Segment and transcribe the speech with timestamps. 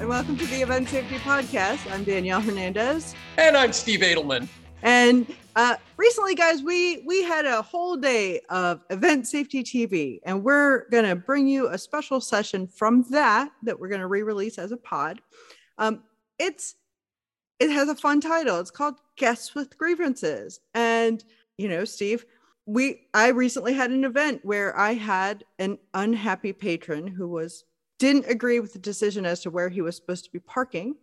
[0.00, 1.92] and welcome to the Event Safety Podcast.
[1.92, 3.14] I'm Danielle Hernandez.
[3.36, 4.48] And I'm Steve Adelman.
[4.80, 5.26] And
[5.56, 10.88] uh, recently, guys, we we had a whole day of Event Safety TV, and we're
[10.88, 15.20] gonna bring you a special session from that that we're gonna re-release as a pod.
[15.76, 16.02] Um,
[16.38, 16.76] it's
[17.58, 18.58] it has a fun title.
[18.58, 21.22] It's called Guests with Grievances, and
[21.58, 22.24] you know, Steve,
[22.64, 27.64] we I recently had an event where I had an unhappy patron who was
[28.00, 30.96] didn't agree with the decision as to where he was supposed to be parking.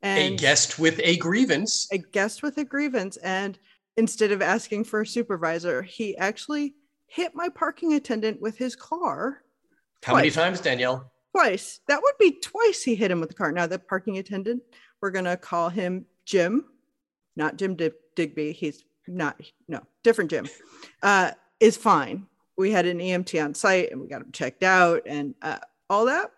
[0.00, 1.88] And a guest with a grievance.
[1.92, 3.16] A guest with a grievance.
[3.18, 3.58] And
[3.96, 6.74] instead of asking for a supervisor, he actually
[7.08, 9.42] hit my parking attendant with his car.
[10.04, 10.22] How twice.
[10.22, 11.10] many times, Danielle?
[11.32, 11.80] Twice.
[11.88, 13.50] That would be twice he hit him with the car.
[13.50, 14.62] Now, the parking attendant,
[15.00, 16.66] we're going to call him Jim,
[17.34, 17.76] not Jim
[18.14, 18.52] Digby.
[18.52, 20.46] He's not, no, different Jim,
[21.02, 22.26] uh, is fine.
[22.56, 25.58] We had an EMT on site and we got him checked out and uh,
[25.90, 26.30] all that.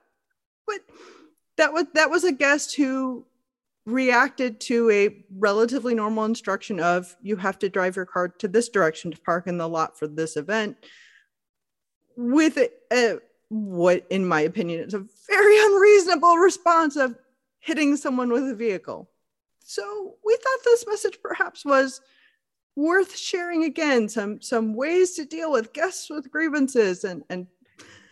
[0.67, 0.81] But
[1.57, 3.27] that was that was a guest who
[3.87, 8.69] reacted to a relatively normal instruction of you have to drive your car to this
[8.69, 10.77] direction to park in the lot for this event
[12.17, 17.17] with a, a, what in my opinion is a very unreasonable response of
[17.61, 19.09] hitting someone with a vehicle.
[19.61, 22.01] So we thought this message perhaps was
[22.75, 27.47] worth sharing again some some ways to deal with guests with grievances and and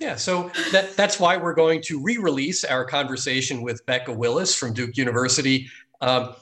[0.01, 4.73] yeah, so that, that's why we're going to re-release our conversation with Becca Wilusz from
[4.73, 5.69] Duke University,
[6.01, 6.35] um,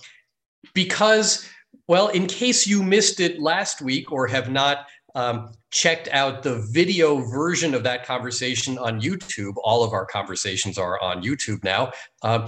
[0.74, 1.48] because,
[1.86, 6.66] well, in case you missed it last week or have not um, checked out the
[6.70, 11.92] video version of that conversation on YouTube, all of our conversations are on YouTube now.
[12.22, 12.46] Um,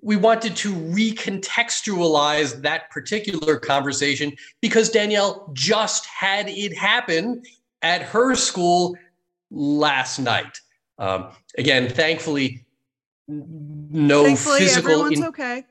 [0.00, 7.42] we wanted to recontextualize that particular conversation because Danielle just had it happen
[7.82, 8.96] at her school
[9.52, 10.58] last night.
[10.98, 12.64] Um, again, thankfully,
[13.28, 14.90] no thankfully, physical.
[14.90, 15.64] Everyone's in- okay.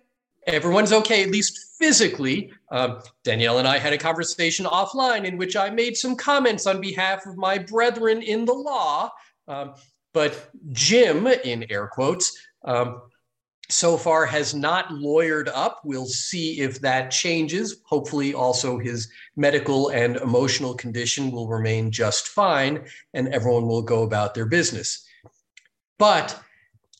[0.47, 2.51] Everyone's okay, at least physically.
[2.71, 6.81] Um, Danielle and I had a conversation offline in which I made some comments on
[6.81, 9.11] behalf of my brethren in the law.
[9.47, 9.75] Um,
[10.13, 13.01] but Jim, in air quotes, um,
[13.71, 15.81] so far has not lawyered up.
[15.83, 17.81] We'll see if that changes.
[17.85, 24.03] Hopefully, also his medical and emotional condition will remain just fine and everyone will go
[24.03, 25.05] about their business.
[25.97, 26.37] But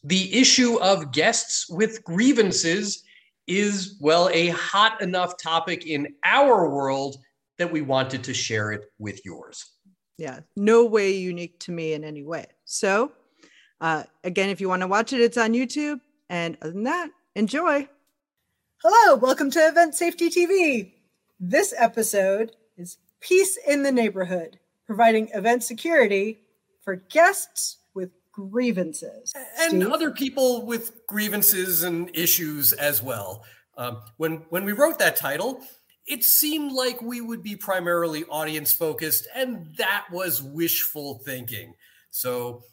[0.03, 3.03] the issue of guests with grievances
[3.47, 7.17] is, well, a hot enough topic in our world
[7.57, 9.65] that we wanted to share it with yours.
[10.17, 12.45] Yeah, no way unique to me in any way.
[12.63, 13.11] So,
[13.81, 15.99] uh, again, if you want to watch it, it's on YouTube
[16.31, 17.89] and other than that, enjoy.
[18.81, 20.93] Hello, welcome to Event Safety TV.
[21.41, 26.39] This episode is Peace in the Neighborhood, providing event security
[26.83, 29.33] for guests with grievances.
[29.59, 29.91] And Steve?
[29.91, 33.43] other people with grievances and issues as well.
[33.77, 35.59] Um, when, when we wrote that title,
[36.07, 41.73] it seemed like we would be primarily audience focused, and that was wishful thinking.
[42.09, 42.63] So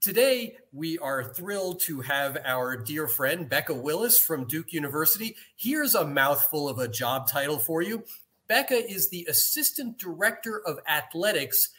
[0.00, 5.34] Today, we are thrilled to have our dear friend Becca Wilusz from Duke University.
[5.56, 8.04] Here's a mouthful of a job title for you.
[8.46, 11.70] Becca is the Assistant Director of Athletics,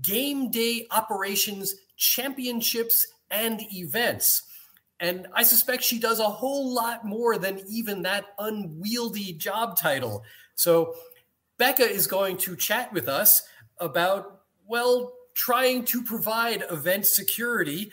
[0.00, 4.44] Game Day Operations, Championships, and Events.
[5.00, 10.22] And I suspect she does a whole lot more than even that unwieldy job title.
[10.54, 10.94] So,
[11.58, 13.42] Becca is going to chat with us
[13.78, 17.90] about, well, trying to provide event security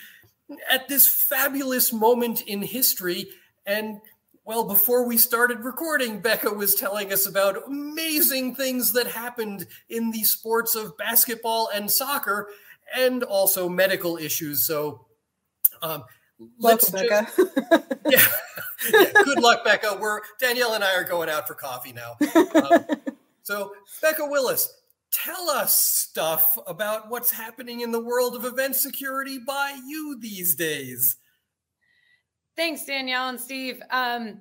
[0.70, 3.30] at this fabulous moment in history.
[3.66, 4.00] And
[4.44, 10.12] well, before we started recording, Becca was telling us about amazing things that happened in
[10.12, 12.50] the sports of basketball and soccer,
[12.96, 14.64] and also medical issues.
[14.64, 15.06] So,
[15.82, 16.04] um,
[16.60, 17.28] let's Becca.
[18.10, 18.26] yeah,
[18.92, 19.98] yeah, good luck, Becca.
[20.02, 22.18] We're Danielle and I are going out for coffee now.
[22.56, 22.86] Um,
[23.44, 24.68] so, Becca Wilusz,
[25.12, 30.56] tell us stuff about what's happening in the world of event security by you these
[30.56, 31.18] days.
[32.56, 33.82] Thanks, Danielle and Steve.
[33.92, 34.40] Um,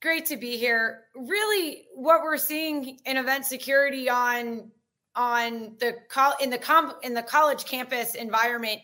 [0.00, 1.04] great to be here.
[1.14, 4.70] Really, what we're seeing in event security on
[5.14, 8.80] on the col- in the com- in the college campus environment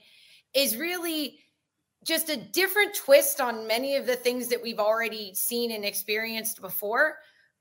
[0.54, 1.38] is really
[2.04, 6.60] just a different twist on many of the things that we've already seen and experienced
[6.60, 7.18] before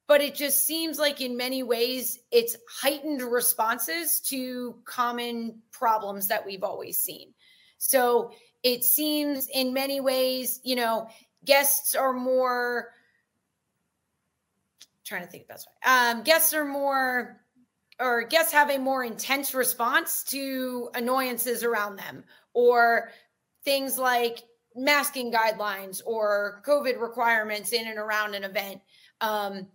[0.07, 6.45] but it just seems like in many ways it's heightened responses to common problems that
[6.45, 7.33] we've always seen.
[7.77, 8.31] So
[8.63, 11.09] it seems in many ways, you know,
[11.45, 12.93] guests are more
[15.05, 15.91] trying to think best way.
[15.91, 17.41] Um, guests are more
[17.99, 22.23] or guests have a more intense response to annoyances around them
[22.53, 23.09] or
[23.65, 24.43] things like
[24.75, 28.81] masking guidelines or COVID requirements in and around an event.
[29.21, 29.67] Um,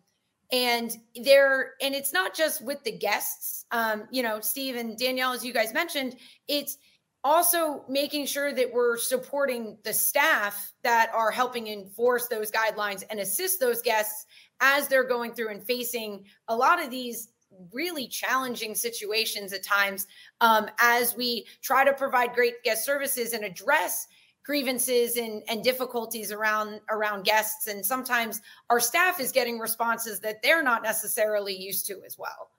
[0.53, 0.95] and
[1.25, 3.65] there, and it's not just with the guests.
[3.73, 6.17] Um, you know, Steve and Danielle, as you guys mentioned,
[6.47, 6.77] it's
[7.25, 13.21] also making sure that we're supporting the staff that are helping enforce those guidelines and
[13.21, 14.27] assist those guests
[14.61, 17.29] as they're going through and facing a lot of these
[17.73, 20.07] really challenging situations at times
[20.41, 24.07] um, as we try to provide great guest services and address
[24.45, 27.67] grievances and, and difficulties around around guests.
[27.67, 28.41] And sometimes
[28.71, 32.51] our staff is getting responses that they're not necessarily used to as well.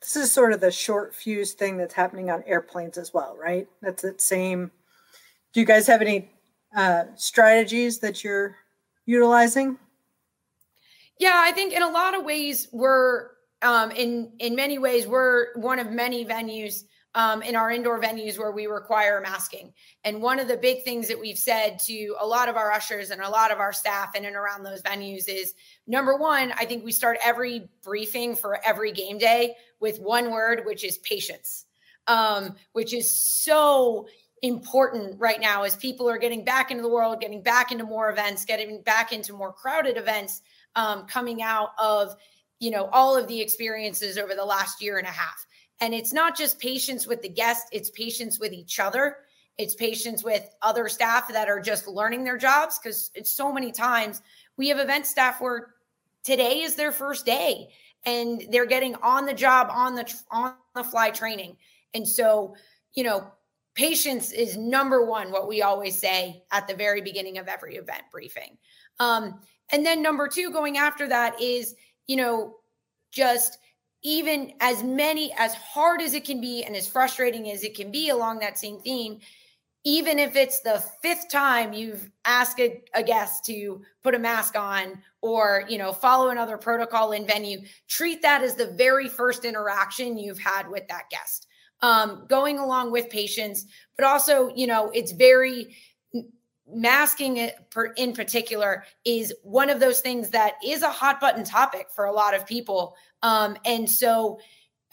[0.00, 3.66] This is sort of the short fuse thing that's happening on airplanes as well right?
[3.82, 4.70] That's the same.
[5.52, 6.30] Do you guys have any
[6.76, 8.56] uh, strategies that you're
[9.06, 9.78] utilizing?
[11.18, 13.30] Yeah i think in a lot of ways we're
[13.62, 16.84] um, in in many ways we're one of many venues
[17.18, 19.72] um, in our indoor venues where we require masking.
[20.04, 23.10] And one of the big things that we've said to a lot of our ushers
[23.10, 25.54] and a lot of our staff in and around those venues is
[25.88, 30.62] number one, I think we start every briefing for every game day with one word,
[30.64, 31.64] which is patience,
[32.06, 34.06] um, which is so
[34.42, 38.10] important right now as people are getting back into the world, getting back into more
[38.10, 40.40] events, getting back into more crowded events,
[40.76, 42.14] um, coming out of
[42.60, 45.46] you know all of the experiences over the last year and a half
[45.80, 49.18] and it's not just patience with the guest it's patience with each other.
[49.56, 53.72] It's patience with other staff that are just learning their jobs because it's so many
[53.72, 54.22] times
[54.56, 55.74] we have event staff where
[56.22, 57.68] today is their first day
[58.04, 61.56] and they're getting on the job on the on the fly training.
[61.94, 62.54] And so
[62.94, 63.32] you know
[63.74, 68.02] patience is number one what we always say at the very beginning of every event
[68.10, 68.58] briefing.
[69.00, 69.40] Um,
[69.70, 71.74] and then number two going after that is
[72.08, 72.56] you know,
[73.12, 73.58] just
[74.02, 77.90] even as many, as hard as it can be and as frustrating as it can
[77.90, 79.18] be along that same theme,
[79.84, 84.56] even if it's the fifth time you've asked a, a, guest to put a mask
[84.56, 89.44] on or you know follow another protocol in venue treat that as the very first
[89.44, 91.46] interaction you've had with that guest.
[91.80, 93.64] Um, going along with patience
[93.96, 95.76] but also you know it's very
[96.70, 97.50] masking
[97.96, 102.12] in particular is one of those things that is a hot button topic for a
[102.12, 102.94] lot of people.
[103.22, 104.38] Um, and so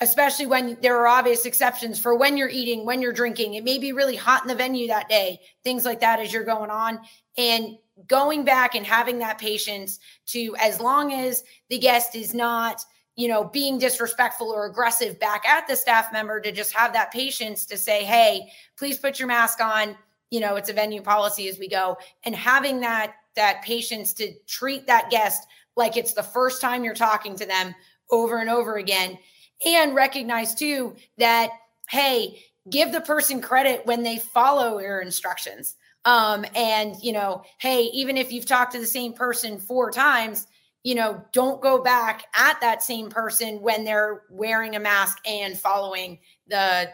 [0.02, 3.54] especially when there are obvious exceptions for when you're eating when you're drinking.
[3.54, 6.44] It may be really hot in the venue that day things like that as you're
[6.44, 7.00] going on.
[7.38, 7.78] And
[8.08, 12.82] going back and having that patience to as long as the guest is not
[13.16, 17.12] you know being disrespectful or aggressive back at the staff member to just have that
[17.12, 19.96] patience to say hey please put your mask on
[20.36, 21.98] you know it's a venue policy as we go.
[22.26, 25.48] And having that that patience to treat that guest
[25.78, 27.74] like it's the first time you're talking to them
[28.12, 29.18] over and over again.
[29.66, 31.52] And recognize too that
[31.88, 35.78] hey give the person credit when they follow your instructions.
[36.04, 40.48] Um and you know hey even if you've talked to the same person four times
[40.84, 45.58] you know don't go back at that same person when they're wearing a mask and
[45.58, 46.90] following the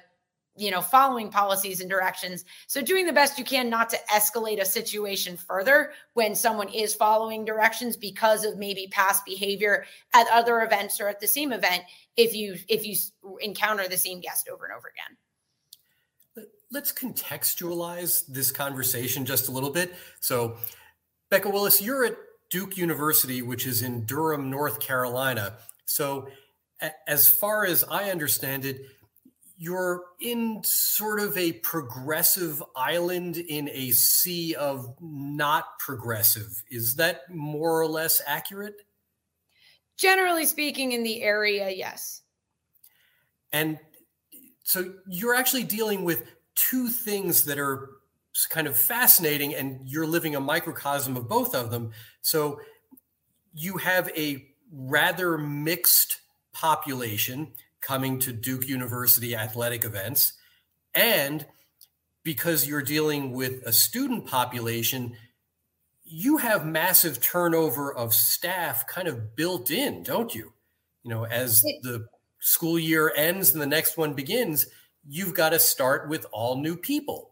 [0.62, 2.46] you know following policies and directions.
[2.68, 6.94] So doing the best you can not to escalate a situation further when someone is
[6.94, 11.84] following directions because of maybe past behavior at other events or at the same event
[12.16, 12.96] if you if you
[13.40, 16.48] encounter the same guest over and over again.
[16.70, 19.94] Let's contextualize this conversation just a little bit.
[20.20, 20.58] So
[21.32, 22.16] becca wilusz you're at
[22.52, 25.58] duke university which is in durham north carolina.
[25.86, 26.28] So
[27.08, 28.82] as far as i understand it
[29.62, 36.64] you're in sort of a progressive island in a sea of not progressive.
[36.72, 38.74] Is that more or less accurate?
[39.98, 42.24] Generally speaking, in the area, yes.
[43.54, 43.78] And
[44.64, 46.24] so you're actually dealing with
[46.56, 47.92] two things that are
[48.50, 51.92] kind of fascinating, and you're living a microcosm of both of them.
[52.24, 52.62] So
[53.54, 56.20] you have a rather mixed
[56.52, 60.34] population coming to Duke University athletic events.
[60.94, 61.46] And
[62.24, 65.14] because you're dealing with a student population,
[66.04, 70.52] you have massive turnover of staff kind of built in, don't you?
[71.04, 72.06] You know, as the
[72.40, 74.68] school year ends and the next one begins,
[75.08, 77.32] you've got to start with all new people.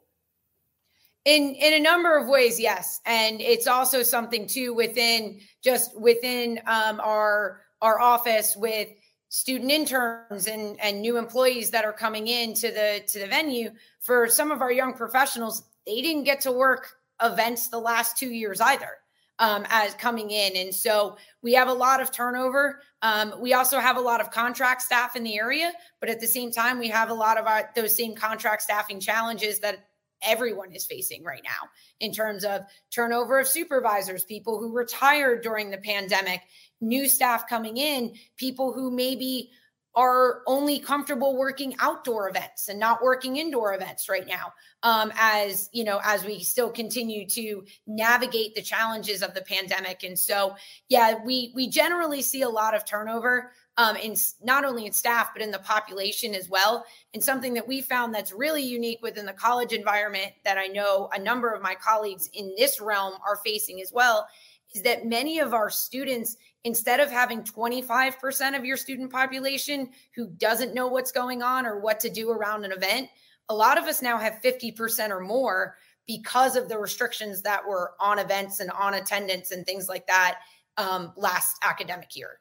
[1.25, 6.59] In in a number of ways, yes, and it's also something too within just within
[6.65, 8.87] um, our our office with
[9.29, 13.71] student interns and, and new employees that are coming in to the to the venue
[13.99, 18.29] for some of our young professionals they didn't get to work events the last two
[18.29, 18.97] years either
[19.39, 20.55] um, as coming in.
[20.55, 22.81] And so we have a lot of turnover.
[23.01, 26.27] Um, we also have a lot of contract staff in the area but at the
[26.27, 29.85] same time we have a lot of our those same contract staffing challenges that
[30.21, 32.61] everyone is facing right now in terms of
[32.93, 36.41] turnover of supervisors, people who retired during the pandemic,
[36.81, 39.51] new staff coming in, people who maybe
[39.95, 45.69] are only comfortable working outdoor events and not working indoor events right now um, as
[45.73, 50.03] you know as we still continue to navigate the challenges of the pandemic.
[50.03, 50.55] And so
[50.89, 55.29] yeah we we generally see a lot of turnover um, in not only in staff
[55.33, 59.25] but in the population as well and something that we found that's really unique within
[59.25, 63.39] the college environment that i know a number of my colleagues in this realm are
[63.45, 64.27] facing as well
[64.73, 70.27] is that many of our students instead of having 25% of your student population who
[70.37, 73.09] doesn't know what's going on or what to do around an event,
[73.49, 77.93] a lot of us now have 50% or more because of the restrictions that were
[77.99, 80.39] on events and on attendance and things like that
[80.77, 82.39] um, last academic year.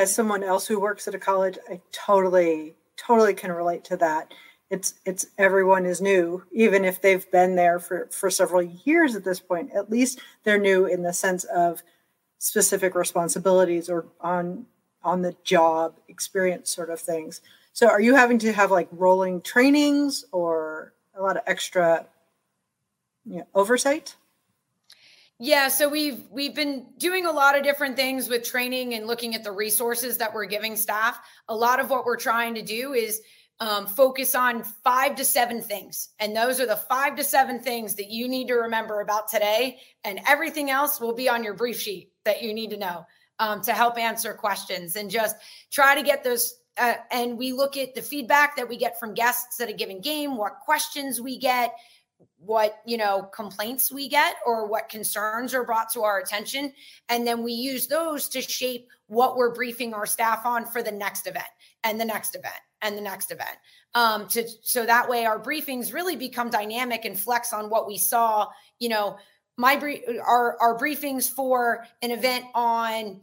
[0.00, 4.32] As someone else who works at a college, I totally, totally can relate to that.
[4.70, 9.24] It's it's everyone is new, even if they've been there for for several years at
[9.24, 9.72] this point.
[9.74, 11.82] At least they're new in the sense of
[12.38, 14.64] specific responsibilities or on
[15.02, 17.42] on the job experience sort of things.
[17.74, 22.06] So are you having to have like rolling trainings or a lot of extra
[23.26, 24.16] you know, oversight?
[25.42, 29.34] Yeah, so we've we've been doing a lot of different things with training and looking
[29.34, 31.18] at the resources that we're giving staff.
[31.48, 33.22] A lot of what we're trying to do is
[33.58, 36.10] um, focus on five to seven things.
[36.18, 39.78] And those are the five to seven things that you need to remember about today.
[40.04, 43.06] And everything else will be on your brief sheet that you need to know
[43.38, 45.36] um, to help answer questions and just
[45.70, 46.56] try to get those.
[46.76, 50.00] Uh, and we look at the feedback that we get from guests at a given
[50.02, 51.74] game, what questions we get,
[52.38, 56.72] what you know complaints we get or what concerns are brought to our attention.
[57.08, 60.92] And then we use those to shape what we're briefing our staff on for the
[60.92, 61.46] next event
[61.84, 63.56] and the next event and the next event.
[63.94, 67.98] Um to so that way our briefings really become dynamic and flex on what we
[67.98, 68.48] saw
[68.78, 69.16] you know
[69.60, 73.20] my brief our our briefings for an event on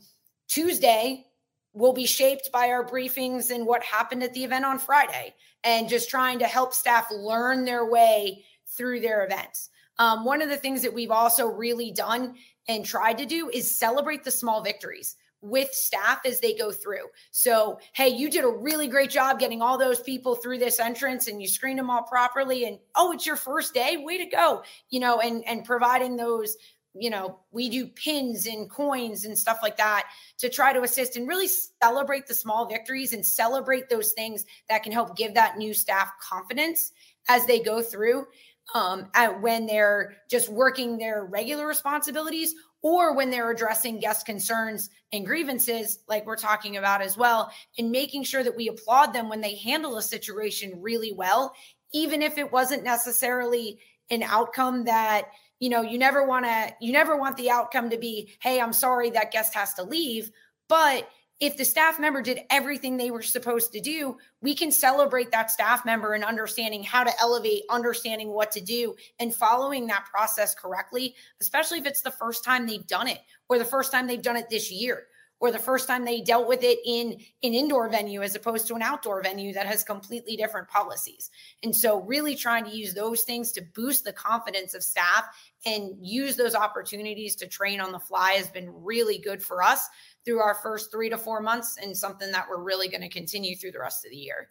[0.47, 1.25] tuesday
[1.73, 5.89] will be shaped by our briefings and what happened at the event on friday and
[5.89, 9.69] just trying to help staff learn their way through their events
[9.99, 12.35] um, one of the things that we've also really done
[12.67, 17.05] and tried to do is celebrate the small victories with staff as they go through.
[17.31, 21.27] So, hey, you did a really great job getting all those people through this entrance
[21.27, 23.97] and you screened them all properly and oh, it's your first day.
[23.97, 24.63] Way to go.
[24.89, 26.57] You know, and and providing those
[26.99, 30.09] you know, we do pins and coins and stuff like that
[30.39, 31.47] to try to assist and really
[31.79, 36.09] celebrate the small victories and celebrate those things that can help give that new staff
[36.19, 36.93] confidence
[37.29, 38.25] as they go through
[38.73, 44.89] um, at when they're just working their regular responsibilities or when they're addressing guest concerns
[45.11, 49.29] and grievances, like we're talking about as well, and making sure that we applaud them
[49.29, 51.53] when they handle a situation really well,
[51.93, 56.93] even if it wasn't necessarily an outcome that you know you never want to you
[56.93, 60.31] never want the outcome to be hey i'm sorry that guest has to leave
[60.69, 61.09] but
[61.39, 65.51] if the staff member did everything they were supposed to do, we can celebrate that
[65.51, 70.55] staff member and understanding how to elevate, understanding what to do, and following that process
[70.55, 74.21] correctly, especially if it's the first time they've done it or the first time they've
[74.21, 75.03] done it this year
[75.39, 77.11] or the first time they dealt with it in
[77.43, 81.29] an indoor venue as opposed to an outdoor venue that has completely different policies.
[81.63, 85.25] And so, really trying to use those things to boost the confidence of staff
[85.65, 89.87] and use those opportunities to train on the fly has been really good for us
[90.27, 93.55] through our first three to four months and something that we're really going to continue
[93.55, 94.49] through the rest of the year.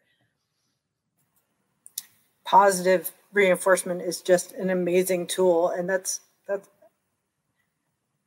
[2.46, 5.68] Positive reinforcement is just an amazing tool.
[5.68, 6.66] And that's, that's,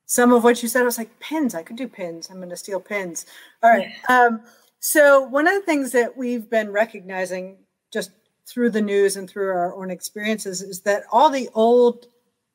[0.06, 1.56] some of what you said, I was like, pins.
[1.56, 2.30] I could do pins.
[2.30, 3.26] I'm going to steal pins.
[3.64, 3.88] All right.
[4.08, 4.42] Um,
[4.80, 7.58] so, one of the things that we've been recognizing
[7.92, 8.12] just
[8.46, 12.08] through the news and through our own experiences is that all the old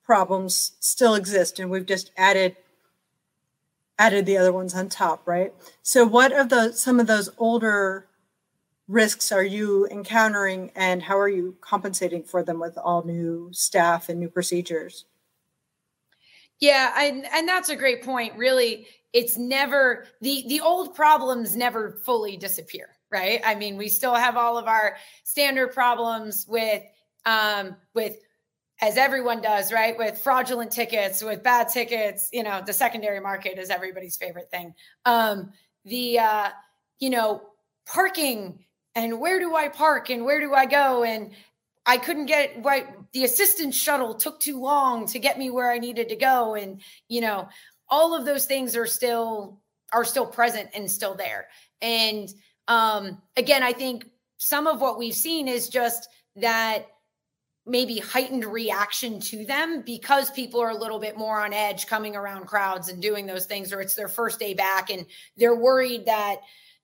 [0.05, 2.57] problems still exist, and we've just added
[3.99, 5.53] added the other ones on top, right?
[5.83, 8.09] So what of the some of those older
[8.87, 14.09] risks are you encountering and how are you compensating for them with all new staff
[14.09, 15.07] and new procedures?
[16.61, 18.37] Yeah, and and that's a great point.
[18.37, 23.41] Really, it's never the the old problems never fully disappear, right?
[23.45, 26.83] I mean, we still have all of our standard problems with
[27.27, 28.17] um with
[28.81, 29.97] as everyone does, right?
[29.97, 34.75] With fraudulent tickets, with bad tickets, you know, the secondary market is everybody's favorite thing.
[35.05, 35.53] Um,
[35.85, 36.49] the, uh,
[36.99, 37.43] you know,
[37.87, 38.65] parking
[38.95, 41.05] and where do I park and where do I go?
[41.05, 41.33] And
[41.87, 42.87] I couldn't get right.
[43.13, 46.55] The assistance shuttle took too long to get me where I needed to go.
[46.55, 47.49] And, you know,
[47.89, 49.61] all of those things are still,
[49.93, 51.49] are still present and still there.
[51.83, 52.33] And
[52.69, 54.07] um, again, I think
[54.39, 56.87] some of what we've seen is just that
[57.67, 62.15] maybe heightened reaction to them because people are a little bit more on edge coming
[62.15, 65.07] around crowds and doing those things or it's their first day back and
[65.37, 66.37] they're worried that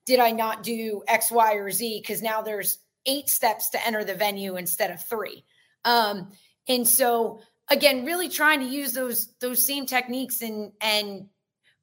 [0.06, 2.00] did I not do X, Y, or Z?
[2.00, 5.44] Because now there's eight steps to enter the venue instead of three.
[5.84, 6.30] Um,
[6.68, 11.26] and so again, really trying to use those those same techniques and and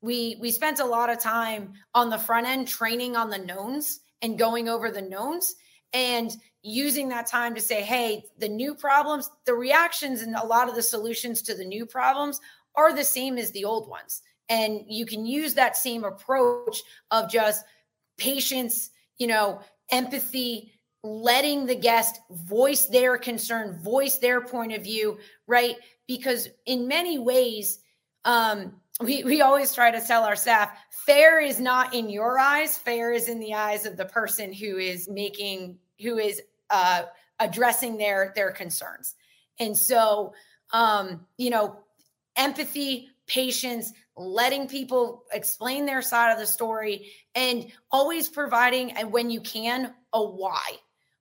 [0.01, 4.01] we we spent a lot of time on the front end training on the knowns
[4.21, 5.55] and going over the knowns
[5.93, 10.67] and using that time to say, hey, the new problems, the reactions and a lot
[10.67, 12.39] of the solutions to the new problems
[12.75, 14.21] are the same as the old ones.
[14.49, 17.65] And you can use that same approach of just
[18.17, 25.17] patience, you know, empathy, letting the guest voice their concern, voice their point of view,
[25.47, 25.75] right?
[26.07, 27.79] Because in many ways,
[28.25, 32.77] um, we, we always try to tell our staff fair is not in your eyes,
[32.77, 37.03] fair is in the eyes of the person who is making, who is uh,
[37.39, 39.15] addressing their their concerns.
[39.59, 40.33] And so,
[40.71, 41.79] um, you know,
[42.35, 49.29] empathy, patience, letting people explain their side of the story and always providing and when
[49.29, 50.77] you can a why.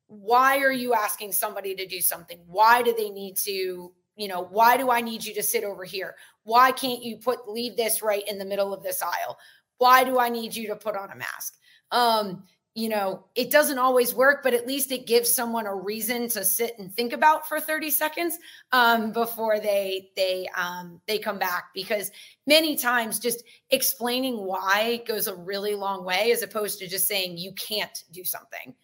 [0.09, 2.39] Why are you asking somebody to do something?
[2.47, 5.85] Why do they need to you know why do i need you to sit over
[5.85, 6.15] here
[6.47, 9.39] why can't you put leave this right in the middle of this aisle
[9.79, 11.59] why do i need you to put on a mask
[11.93, 12.43] um
[12.77, 16.45] you know, it doesn't always work, but at least it gives someone a reason to
[16.45, 18.39] sit and think about for 30 seconds
[18.71, 21.71] um, before they they um, they come back.
[21.75, 22.11] Because
[22.47, 27.39] many times, just explaining why goes a really long way, as opposed to just saying
[27.39, 28.75] you can't do something.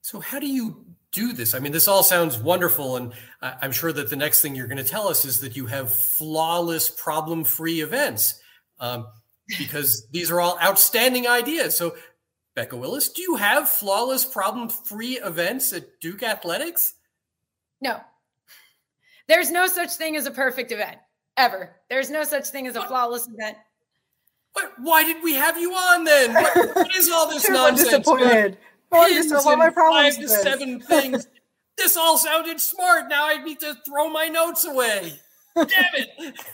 [0.00, 1.54] So, how do you do this?
[1.54, 3.12] I mean, this all sounds wonderful, and
[3.42, 5.92] I'm sure that the next thing you're going to tell us is that you have
[5.94, 8.40] flawless, problem-free events.
[8.78, 9.06] Um,
[9.58, 11.76] because these are all outstanding ideas.
[11.76, 11.96] So,
[12.54, 16.94] Becca Wilusz, do you have flawless, problem free events at Duke Athletics?
[17.80, 18.00] No.
[19.28, 20.98] There's no such thing as a perfect event
[21.36, 21.76] ever.
[21.88, 23.56] There's no such thing as a flawless event.
[24.54, 26.34] But why did we have you on then?
[26.34, 27.88] what, what is all this nonsense?
[27.88, 28.58] disappointed.
[28.92, 30.16] Oh, just all my problems.
[30.16, 31.26] Five to seven things.
[31.76, 33.08] this all sounded smart.
[33.08, 35.14] Now I need to throw my notes away.
[35.56, 36.34] Damn it.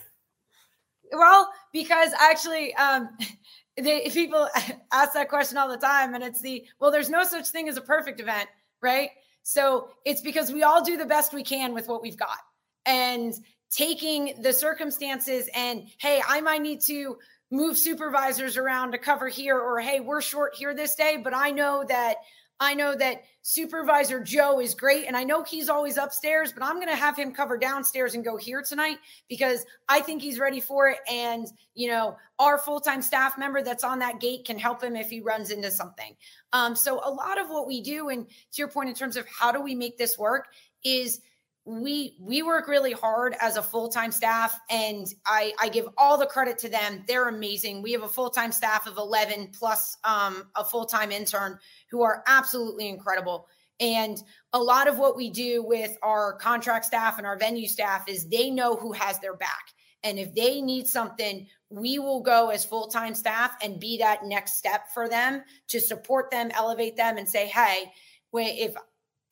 [1.12, 3.10] Well, because actually, um,
[3.76, 4.48] they, people
[4.92, 7.76] ask that question all the time, and it's the well, there's no such thing as
[7.76, 8.48] a perfect event,
[8.82, 9.10] right?
[9.42, 12.38] So it's because we all do the best we can with what we've got,
[12.86, 13.34] and
[13.70, 17.16] taking the circumstances and hey, I might need to
[17.50, 21.50] move supervisors around to cover here, or hey, we're short here this day, but I
[21.50, 22.16] know that
[22.58, 26.76] I know that Supervisor Joe is great, and I know he's always upstairs, but I'm
[26.76, 28.96] going to have him cover downstairs and go here tonight
[29.28, 30.98] because I think he's ready for it.
[31.10, 34.96] And, you know, our full time staff member that's on that gate can help him
[34.96, 36.16] if he runs into something.
[36.54, 39.26] Um, so, a lot of what we do, and to your point, in terms of
[39.28, 40.46] how do we make this work,
[40.82, 41.20] is
[41.66, 46.26] we we work really hard as a full-time staff and I, I give all the
[46.26, 47.02] credit to them.
[47.08, 47.82] They're amazing.
[47.82, 51.58] We have a full-time staff of 11 plus um, a full-time intern
[51.90, 53.48] who are absolutely incredible.
[53.80, 58.08] And a lot of what we do with our contract staff and our venue staff
[58.08, 59.72] is they know who has their back.
[60.04, 64.54] And if they need something we will go as full-time staff and be that next
[64.54, 67.90] step for them to support them elevate them and say hey
[68.32, 68.74] if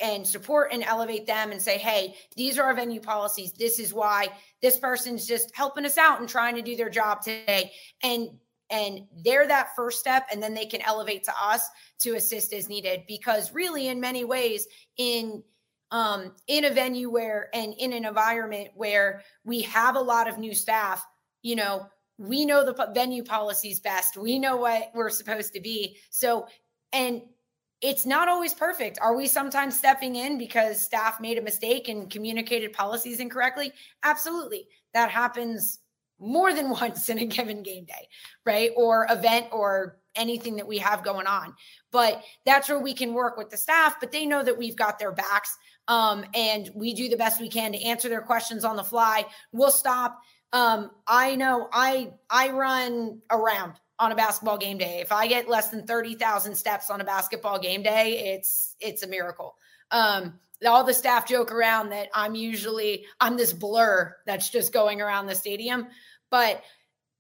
[0.01, 3.53] and support and elevate them and say, hey, these are our venue policies.
[3.53, 4.29] This is why
[4.61, 7.73] this person's just helping us out and trying to do their job today.
[8.03, 8.31] And
[8.71, 12.69] and they're that first step and then they can elevate to us to assist as
[12.69, 15.43] needed because really in many ways in
[15.91, 20.39] um in a venue where and in an environment where we have a lot of
[20.39, 21.07] new staff
[21.43, 25.99] you know we know the venue policies best we know what we're supposed to be
[26.09, 26.47] so
[26.95, 27.21] and
[27.85, 28.99] it's not always perfect.
[29.03, 33.75] Are we sometimes stepping in because staff made a mistake and communicated policies incorrectly?
[34.03, 34.67] Absolutely.
[34.95, 35.81] That happens
[36.19, 38.09] more than once in a given game day,
[38.47, 38.71] right?
[38.75, 41.55] Or event or anything that we have going on.
[41.93, 44.99] But that's where we can work with the staff, but they know that we've got
[44.99, 45.55] their backs.
[45.87, 49.27] Um, and we do the best we can to answer their questions on the fly.
[49.53, 50.23] We'll stop.
[50.55, 55.01] Um, I know I I run around on a basketball game day.
[55.01, 59.07] If I get less than 30,000 steps on a basketball game day, it's it's a
[59.07, 59.57] miracle.
[59.91, 65.01] Um, all the staff joke around that I'm usually I'm this blur that's just going
[65.01, 65.89] around the stadium,
[66.31, 66.63] but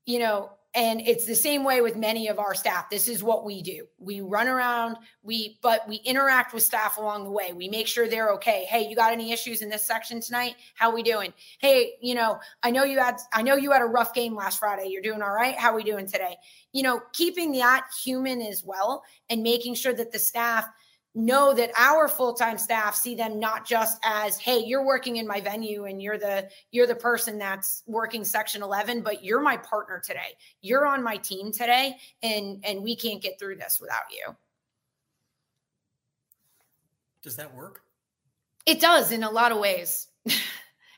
[0.06, 2.90] you know, and it's the same way with many of our staff.
[2.90, 3.86] This is what we do.
[3.98, 7.52] We run around we but we interact with staff along the way.
[7.52, 8.64] We make sure they're okay.
[8.68, 10.56] Hey you got any issues in this section tonight?
[10.74, 11.32] How we doing?
[11.58, 14.58] Hey you know i know you had i know you had a rough game last
[14.58, 14.88] friday.
[14.88, 15.56] You're doing all right.
[15.56, 16.36] How we doing today?
[16.72, 20.66] You know keeping that human as well and making sure that the staff
[21.14, 25.40] know that our full-time staff see them not just as hey you're working in my
[25.40, 30.02] venue and you're the you're the person that's working section 11 but you're my partner
[30.04, 30.36] today.
[30.60, 34.34] You're on my team today and and we can't get through this without you.
[37.22, 37.82] Does that work?
[38.66, 40.08] It does in a lot of ways.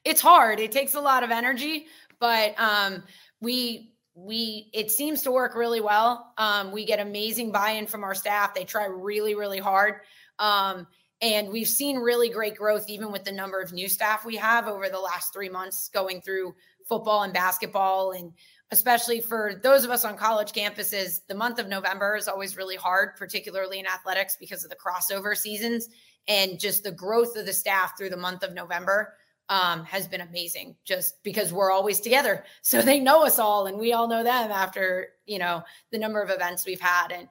[0.04, 0.60] It's hard.
[0.60, 1.86] It takes a lot of energy
[2.20, 3.02] but um
[3.40, 6.32] we we it seems to work really well.
[6.38, 8.54] Um, we get amazing buy-in from our staff.
[8.54, 10.00] They try really, really hard.
[10.38, 10.86] Um,
[11.22, 14.66] and we've seen really great growth even with the number of new staff we have
[14.66, 16.54] over the last three months going through
[16.86, 18.32] football and basketball and
[18.70, 22.76] especially for those of us on college campuses the month of november is always really
[22.76, 25.88] hard particularly in athletics because of the crossover seasons
[26.28, 29.14] and just the growth of the staff through the month of november
[29.48, 32.44] um, has been amazing just because we're always together.
[32.62, 36.20] So they know us all and we all know them after, you know, the number
[36.20, 37.12] of events we've had.
[37.12, 37.28] And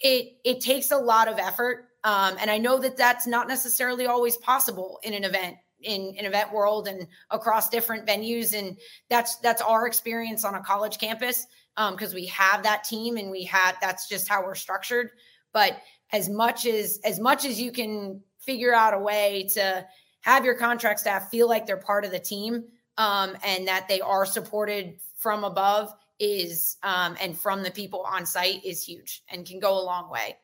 [0.00, 1.88] it, it takes a lot of effort.
[2.04, 6.24] Um, and I know that that's not necessarily always possible in an event in an
[6.24, 8.58] event world and across different venues.
[8.58, 8.76] And
[9.08, 11.46] that's, that's our experience on a college campus.
[11.76, 15.10] Um, cause we have that team and we had, that's just how we're structured.
[15.52, 15.78] But
[16.12, 19.86] as much as, as much as you can figure out a way to,
[20.24, 22.64] have your contract staff feel like they're part of the team
[22.96, 28.24] um, and that they are supported from above is um, and from the people on
[28.24, 30.36] site is huge and can go a long way.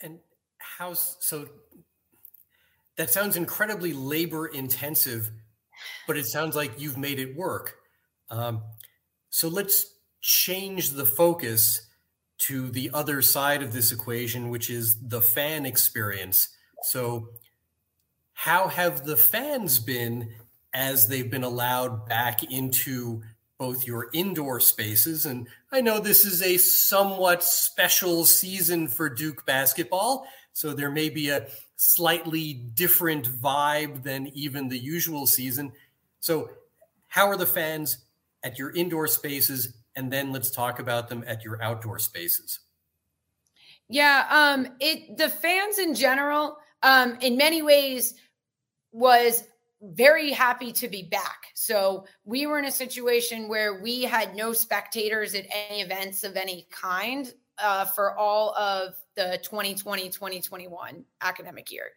[0.00, 0.18] And
[0.58, 1.48] how's so
[2.96, 5.30] that sounds incredibly labor intensive,
[6.08, 7.76] but it sounds like you've made it work.
[8.28, 8.62] Um,
[9.30, 11.86] so let's change the focus
[12.38, 16.55] to the other side of this equation, which is the fan experience.
[16.82, 17.30] So,
[18.34, 20.30] how have the fans been
[20.74, 23.22] as they've been allowed back into
[23.58, 25.26] both your indoor spaces?
[25.26, 30.26] And I know this is a somewhat special season for Duke basketball.
[30.52, 35.72] So, there may be a slightly different vibe than even the usual season.
[36.20, 36.50] So,
[37.08, 37.98] how are the fans
[38.42, 39.74] at your indoor spaces?
[39.96, 42.60] And then let's talk about them at your outdoor spaces.
[43.88, 48.14] Yeah, um, it the fans in general um, in many ways
[48.92, 49.44] was
[49.82, 51.48] very happy to be back.
[51.54, 56.36] So we were in a situation where we had no spectators at any events of
[56.36, 61.90] any kind uh, for all of the 2020 2021 academic year.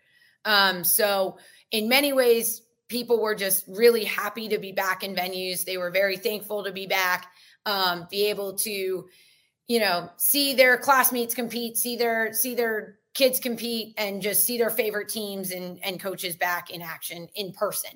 [0.45, 1.37] Um, so,
[1.71, 5.65] in many ways, people were just really happy to be back in venues.
[5.65, 7.27] They were very thankful to be back,
[7.65, 9.05] um, be able to,
[9.67, 14.57] you know, see their classmates compete, see their see their kids compete and just see
[14.57, 17.91] their favorite teams and, and coaches back in action in person.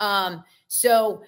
[0.00, 1.22] Um, so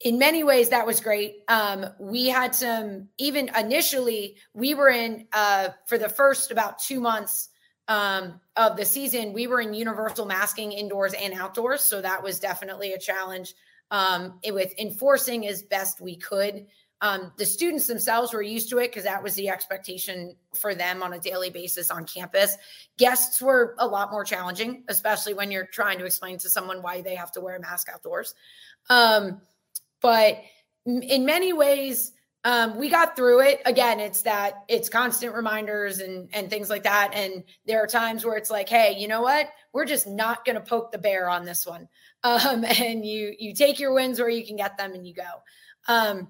[0.00, 1.38] in many ways that was great.
[1.48, 7.00] Um, we had some even initially we were in uh, for the first about two
[7.00, 7.48] months
[7.88, 11.82] um, of the season, we were in universal masking indoors and outdoors.
[11.82, 13.54] So that was definitely a challenge
[13.90, 16.66] um, with enforcing as best we could
[17.02, 21.02] um, the students themselves were used to it because that was the expectation for them
[21.02, 22.56] on a daily basis on campus.
[22.96, 27.02] Guests were a lot more challenging, especially when you're trying to explain to someone why
[27.02, 28.34] they have to wear a mask outdoors.
[28.88, 29.42] Um,
[30.00, 30.38] but
[30.86, 32.12] in many ways,
[32.44, 33.60] um, we got through it.
[33.66, 37.10] Again, it's that it's constant reminders and and things like that.
[37.12, 39.48] And there are times where it's like, hey, you know what?
[39.72, 41.88] We're just not going to poke the bear on this one.
[42.24, 45.22] Um, and you you take your wins where you can get them, and you go.
[45.86, 46.28] Um,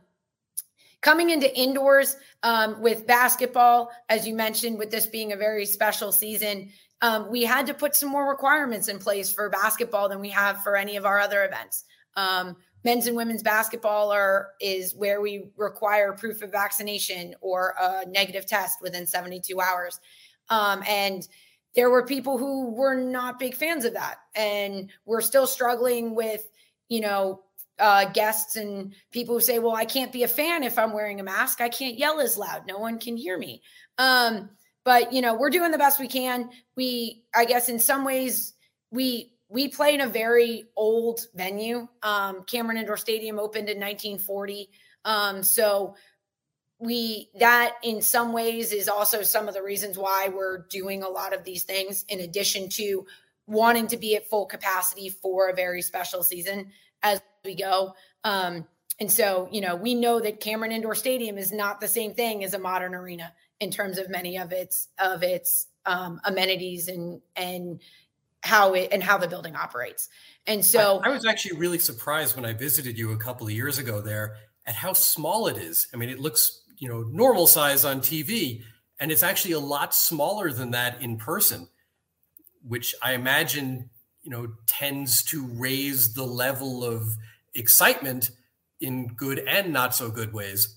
[1.06, 6.10] Coming into indoors um, with basketball, as you mentioned, with this being a very special
[6.10, 10.30] season, um, we had to put some more requirements in place for basketball than we
[10.30, 11.84] have for any of our other events.
[12.16, 18.04] Um, men's and women's basketball are is where we require proof of vaccination or a
[18.06, 20.00] negative test within 72 hours.
[20.48, 21.28] Um, and
[21.76, 26.50] there were people who were not big fans of that, and we're still struggling with,
[26.88, 27.44] you know,
[27.78, 31.20] uh, guests and people who say, "Well, I can't be a fan if I'm wearing
[31.20, 31.60] a mask.
[31.60, 32.66] I can't yell as loud.
[32.66, 33.62] No one can hear me."
[33.98, 34.50] Um,
[34.84, 36.50] but you know, we're doing the best we can.
[36.76, 38.54] We, I guess, in some ways,
[38.90, 41.88] we we play in a very old venue.
[42.02, 44.68] Um, Cameron Indoor Stadium opened in 1940,
[45.04, 45.94] um, so
[46.78, 51.08] we that in some ways is also some of the reasons why we're doing a
[51.08, 53.06] lot of these things in addition to
[53.46, 56.70] wanting to be at full capacity for a very special season
[57.02, 57.94] as we go.
[58.24, 58.66] Um,
[58.98, 62.44] and so, you know, we know that Cameron Indoor Stadium is not the same thing
[62.44, 67.20] as a modern arena in terms of many of its of its um, amenities and
[67.34, 67.80] and
[68.42, 70.08] how it and how the building operates.
[70.46, 73.52] And so, I, I was actually really surprised when I visited you a couple of
[73.52, 75.88] years ago there at how small it is.
[75.92, 78.62] I mean, it looks you know normal size on TV,
[78.98, 81.68] and it's actually a lot smaller than that in person,
[82.62, 83.90] which I imagine
[84.22, 87.02] you know tends to raise the level of
[87.56, 88.30] excitement
[88.80, 90.76] in good and not so good ways.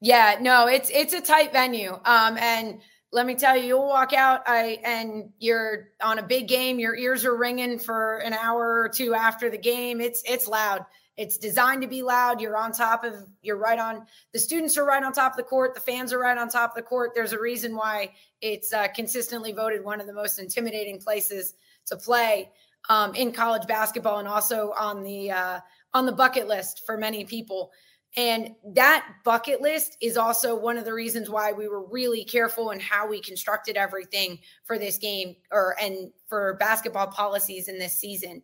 [0.00, 1.92] Yeah, no, it's it's a tight venue.
[2.04, 2.80] Um, and
[3.12, 6.96] let me tell you, you'll walk out I and you're on a big game, your
[6.96, 10.00] ears are ringing for an hour or two after the game.
[10.00, 10.86] It's it's loud.
[11.16, 12.40] It's designed to be loud.
[12.40, 15.42] You're on top of you're right on the students are right on top of the
[15.42, 17.12] court, the fans are right on top of the court.
[17.14, 21.54] There's a reason why it's uh, consistently voted one of the most intimidating places
[21.86, 22.48] to play
[22.88, 25.60] um, in college basketball and also on the uh,
[25.94, 27.70] on the bucket list for many people.
[28.16, 32.70] And that bucket list is also one of the reasons why we were really careful
[32.70, 37.98] in how we constructed everything for this game or and for basketball policies in this
[37.98, 38.42] season.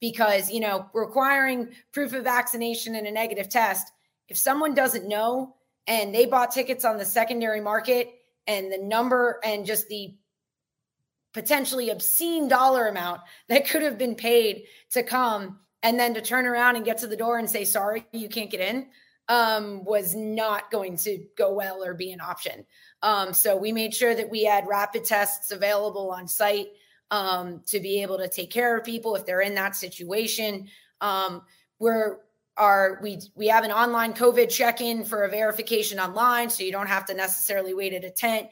[0.00, 3.90] Because, you know, requiring proof of vaccination and a negative test,
[4.28, 5.56] if someone doesn't know
[5.88, 8.12] and they bought tickets on the secondary market
[8.46, 10.14] and the number and just the
[11.32, 16.46] potentially obscene dollar amount that could have been paid to come and then to turn
[16.46, 18.86] around and get to the door and say sorry you can't get in
[19.28, 22.64] um, was not going to go well or be an option.
[23.02, 26.68] Um, so we made sure that we had rapid tests available on site
[27.10, 30.68] um, to be able to take care of people if they're in that situation.
[31.00, 31.42] Um,
[31.78, 32.18] we're
[32.56, 36.88] are we we have an online covid check-in for a verification online so you don't
[36.88, 38.48] have to necessarily wait at a tent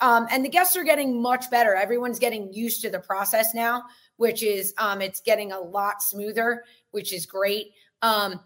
[0.00, 3.84] um, and the guests are getting much better everyone's getting used to the process now
[4.20, 7.72] which is um, it's getting a lot smoother, which is great.
[8.02, 8.38] Um,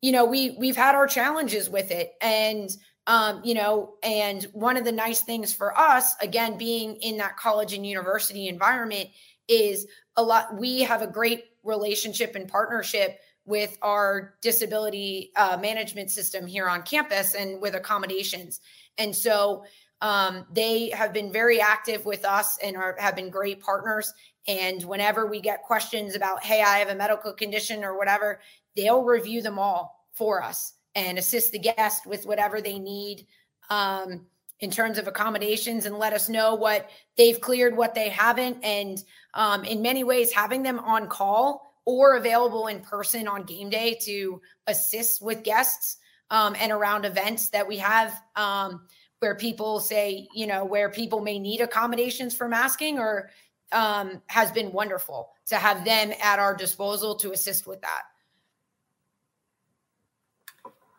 [0.00, 2.70] you know, we we've had our challenges with it, and
[3.08, 7.36] um, you know, and one of the nice things for us, again, being in that
[7.36, 9.08] college and university environment,
[9.48, 10.56] is a lot.
[10.56, 16.82] We have a great relationship and partnership with our disability uh, management system here on
[16.82, 18.60] campus and with accommodations,
[18.96, 19.64] and so
[20.00, 24.12] um, they have been very active with us and are, have been great partners
[24.48, 28.40] and whenever we get questions about, hey, I have a medical condition or whatever,
[28.76, 33.26] they'll review them all for us and assist the guest with whatever they need
[33.70, 34.26] um,
[34.60, 38.62] in terms of accommodations and let us know what they've cleared, what they haven't.
[38.62, 39.02] And
[39.34, 43.98] um, in many ways, having them on call or available in person on game day
[44.02, 45.98] to assist with guests
[46.30, 48.86] um, and around events that we have um,
[49.20, 53.30] where people say, you know, where people may need accommodations for masking or
[53.72, 58.02] um, has been wonderful to have them at our disposal to assist with that.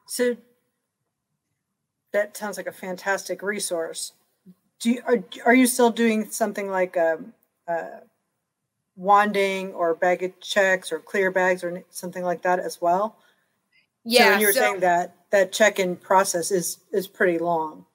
[0.08, 0.36] So
[2.14, 4.14] that sounds like a fantastic resource.
[4.80, 7.20] Do you, are, are you still doing something like a,
[7.68, 7.86] a
[8.96, 13.18] wanding or baggage checks or clear bags or something like that as well?
[14.06, 14.24] Yeah.
[14.24, 17.86] So when you were so, saying that that check-in process is is pretty long.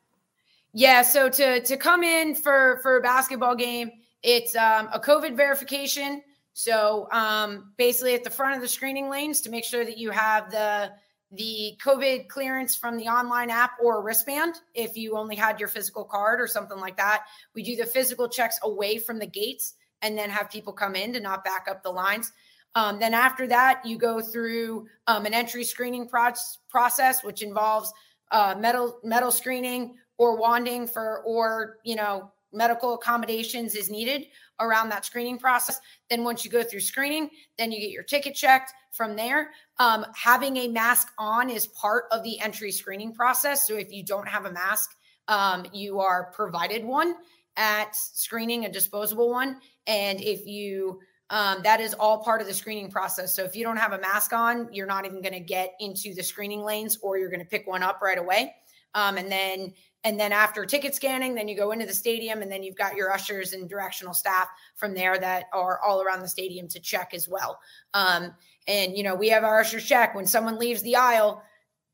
[0.73, 1.03] Yeah.
[1.03, 3.91] So to to come in for for a basketball game,
[4.23, 6.23] it's um, a COVID verification.
[6.55, 10.11] So um, basically, at the front of the screening lanes to make sure that you
[10.11, 10.93] have the
[11.33, 16.05] the COVID clearance from the online app or wristband if you only had your physical
[16.05, 17.25] card or something like that.
[17.55, 21.13] We do the physical checks away from the gates and then have people come in
[21.15, 22.33] to not back up the lines.
[22.75, 26.33] Um, then after that, you go through um, an entry screening pro-
[26.69, 27.93] process, which involves
[28.31, 34.27] uh, metal metal screening or wanding for or you know medical accommodations is needed
[34.61, 35.81] around that screening process.
[36.09, 39.51] Then once you go through screening, then you get your ticket checked from there.
[39.79, 43.67] Um, having a mask on is part of the entry screening process.
[43.67, 44.95] So if you don't have a mask,
[45.27, 47.17] um, you are provided one
[47.57, 49.59] at screening, a disposable one.
[49.89, 53.35] And if you um, that is all part of the screening process.
[53.35, 56.15] So if you don't have a mask on, you're not even going to get into
[56.15, 58.55] the screening lanes, or you're going to pick one up right away.
[58.95, 59.73] Um, and then
[60.05, 62.97] and then after ticket scanning, then you go into the stadium, and then you've got
[62.97, 67.15] your ushers and directional staff from there that are all around the stadium to check
[67.15, 67.61] as well.
[67.95, 68.35] Um,
[68.67, 71.43] and you know, we have our ushers check when someone leaves the aisle.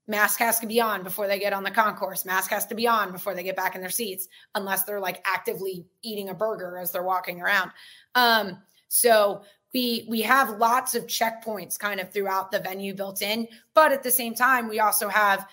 [0.07, 2.25] Mask has to be on before they get on the concourse.
[2.25, 5.23] Mask has to be on before they get back in their seats, unless they're like
[5.27, 7.71] actively eating a burger as they're walking around.
[8.15, 9.43] Um, so
[9.75, 14.03] we we have lots of checkpoints kind of throughout the venue built in, but at
[14.03, 15.47] the same time, we also have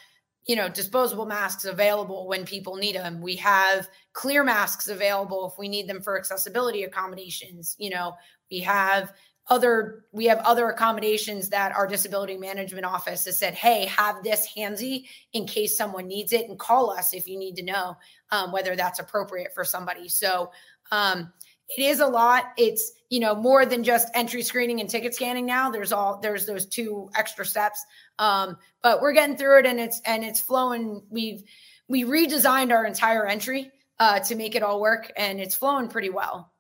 [0.46, 3.20] you know, disposable masks available when people need them.
[3.22, 7.76] We have clear masks available if we need them for accessibility accommodations.
[7.80, 8.14] You know,
[8.52, 9.14] we have
[9.48, 14.48] other we have other accommodations that our disability management office has said hey have this
[14.58, 17.96] handsy in case someone needs it and call us if you need to know
[18.32, 20.52] um, whether that's appropriate for somebody so
[20.92, 21.32] um,
[21.70, 22.54] it is a lot.
[22.58, 25.70] It's you know more than just entry screening and ticket scanning now.
[25.70, 27.84] There's all there's those two extra steps.
[28.20, 31.02] Um, but we're getting through it and it's and it's flowing.
[31.10, 31.44] We've
[31.88, 36.10] we redesigned our entire entry uh, to make it all work and it's flowing pretty
[36.10, 36.52] well.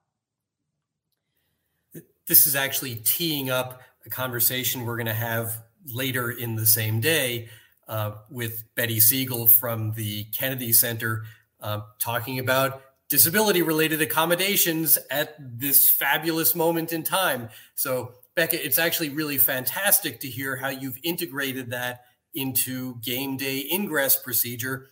[2.28, 7.00] This is actually teeing up a conversation we're going to have later in the same
[7.00, 7.50] day
[7.88, 11.24] uh, with Betty Siegel from the Kennedy Center
[11.62, 17.50] uh, talking about disability related accommodations at this fabulous moment in time.
[17.76, 23.68] So, Becca, it's actually really fantastic to hear how you've integrated that into game day
[23.72, 24.90] ingress procedure.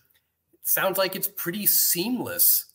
[0.54, 2.66] It sounds like it's pretty seamless.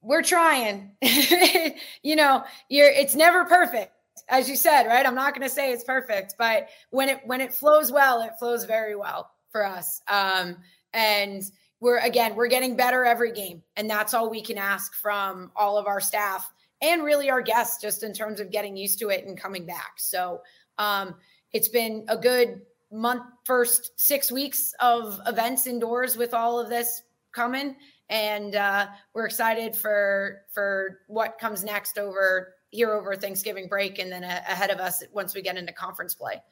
[0.00, 0.92] We're trying.
[2.02, 3.92] you know, you're it's never perfect
[4.28, 5.06] as you said, right?
[5.06, 8.32] I'm not going to say it's perfect, but when it when it flows well, it
[8.38, 10.02] flows very well for us.
[10.08, 10.56] Um,
[10.92, 11.42] and
[11.80, 15.78] we're again, we're getting better every game, and that's all we can ask from all
[15.78, 19.24] of our staff and really our guests, just in terms of getting used to it
[19.26, 19.92] and coming back.
[19.96, 20.42] So
[20.78, 21.14] um,
[21.52, 22.60] it's been a good
[22.92, 27.76] month, first six weeks of events indoors with all of this coming,
[28.08, 34.12] and uh, we're excited for for what comes next over here over Thanksgiving break and
[34.12, 36.42] then a, ahead of us once we get into conference play.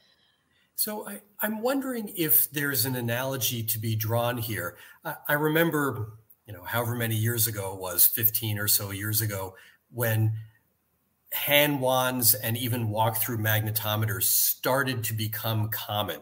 [0.79, 4.77] So I, am wondering if there's an analogy to be drawn here.
[5.03, 6.12] I, I remember,
[6.47, 9.57] you know, however many years ago it was, 15 or so years ago,
[9.91, 10.35] when
[11.33, 16.21] hand wands and even walk-through magnetometers started to become common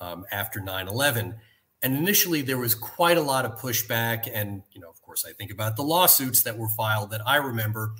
[0.00, 1.36] um, after 9-11
[1.82, 5.32] and initially there was quite a lot of pushback and you know of course i
[5.32, 7.94] think about the lawsuits that were filed that i remember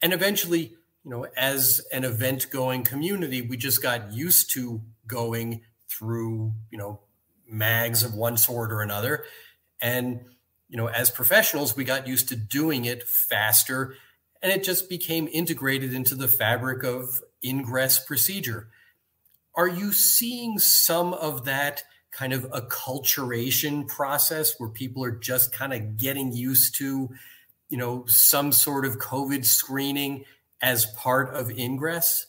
[0.00, 0.72] and eventually
[1.04, 6.78] you know as an event going community we just got used to going through you
[6.78, 7.00] know
[7.48, 9.24] mags of one sort or another
[9.80, 10.20] and
[10.68, 13.94] you know as professionals we got used to doing it faster
[14.42, 18.68] and it just became integrated into the fabric of ingress procedure
[19.54, 25.72] are you seeing some of that kind of acculturation process where people are just kind
[25.72, 27.08] of getting used to
[27.68, 30.24] you know, some sort of COVID screening
[30.60, 32.26] as part of ingress?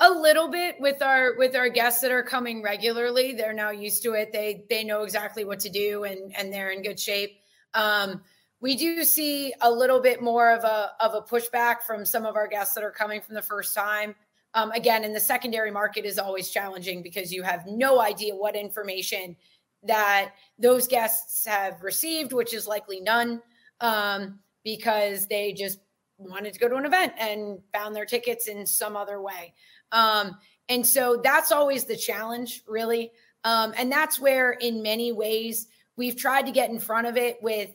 [0.00, 3.34] A little bit with our with our guests that are coming regularly.
[3.34, 4.32] They're now used to it.
[4.32, 7.40] They they know exactly what to do and and they're in good shape.
[7.74, 8.22] Um,
[8.60, 12.36] we do see a little bit more of a of a pushback from some of
[12.36, 14.14] our guests that are coming from the first time.
[14.54, 18.56] Um, again, in the secondary market is always challenging because you have no idea what
[18.56, 19.36] information
[19.82, 23.42] that those guests have received, which is likely none
[23.80, 25.80] um, because they just
[26.18, 29.54] wanted to go to an event and found their tickets in some other way.
[29.92, 30.36] Um,
[30.68, 33.12] and so that's always the challenge, really.
[33.44, 37.38] Um, and that's where, in many ways, we've tried to get in front of it
[37.42, 37.70] with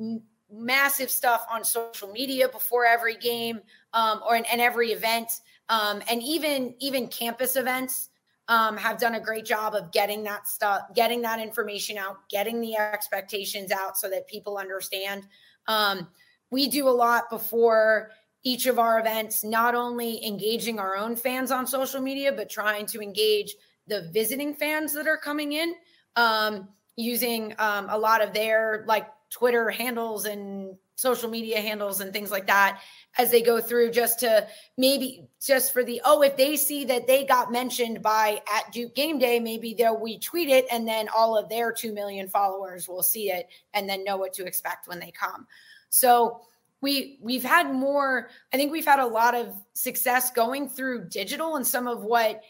[0.00, 3.60] m- massive stuff on social media before every game
[3.92, 5.30] um, or in every event,
[5.68, 8.10] um, and even even campus events.
[8.50, 12.62] Um, have done a great job of getting that stuff, getting that information out, getting
[12.62, 15.26] the expectations out so that people understand.
[15.66, 16.08] Um,
[16.50, 18.10] we do a lot before
[18.44, 22.86] each of our events, not only engaging our own fans on social media, but trying
[22.86, 23.54] to engage
[23.86, 25.74] the visiting fans that are coming in
[26.16, 32.12] um, using um, a lot of their like Twitter handles and social media handles and
[32.12, 32.80] things like that
[33.18, 34.44] as they go through just to
[34.76, 38.96] maybe just for the oh if they see that they got mentioned by at Duke
[38.96, 43.04] game day maybe they'll retweet it and then all of their 2 million followers will
[43.04, 45.46] see it and then know what to expect when they come.
[45.88, 46.40] So
[46.80, 51.56] we we've had more i think we've had a lot of success going through digital
[51.56, 52.42] and some of what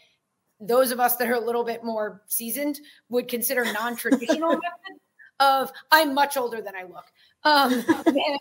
[0.59, 5.01] those of us that are a little bit more seasoned would consider non-traditional methods
[5.39, 7.05] of i'm much older than i look.
[7.43, 8.39] Um, and,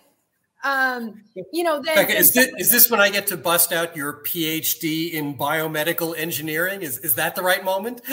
[0.65, 1.23] um
[1.53, 4.25] you know then Becca, is, this, is this when i get to bust out your
[4.25, 6.83] phd in biomedical engineering?
[6.83, 8.03] Is, is that the right moment?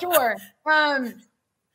[0.00, 0.36] Sure.
[0.64, 1.16] Um